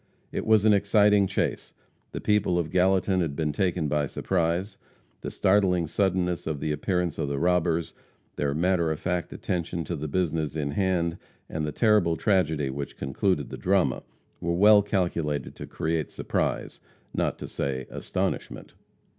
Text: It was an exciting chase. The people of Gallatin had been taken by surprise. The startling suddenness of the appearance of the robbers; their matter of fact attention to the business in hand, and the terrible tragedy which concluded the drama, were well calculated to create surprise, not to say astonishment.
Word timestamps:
It 0.31 0.47
was 0.47 0.65
an 0.65 0.73
exciting 0.73 1.27
chase. 1.27 1.73
The 2.11 2.19
people 2.21 2.57
of 2.57 2.71
Gallatin 2.71 3.21
had 3.21 3.35
been 3.35 3.53
taken 3.53 3.87
by 3.87 4.07
surprise. 4.07 4.79
The 5.21 5.29
startling 5.29 5.85
suddenness 5.85 6.47
of 6.47 6.59
the 6.59 6.71
appearance 6.71 7.19
of 7.19 7.29
the 7.29 7.37
robbers; 7.37 7.93
their 8.35 8.55
matter 8.55 8.89
of 8.91 8.99
fact 8.99 9.31
attention 9.31 9.83
to 9.83 9.95
the 9.95 10.07
business 10.07 10.55
in 10.55 10.71
hand, 10.71 11.19
and 11.47 11.67
the 11.67 11.71
terrible 11.71 12.17
tragedy 12.17 12.71
which 12.71 12.97
concluded 12.97 13.49
the 13.51 13.57
drama, 13.57 14.01
were 14.39 14.55
well 14.55 14.81
calculated 14.81 15.53
to 15.57 15.67
create 15.67 16.09
surprise, 16.09 16.79
not 17.13 17.37
to 17.37 17.47
say 17.47 17.85
astonishment. 17.91 18.73